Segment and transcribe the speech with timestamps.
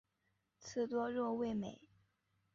[0.57, 1.79] 刺多肉味美。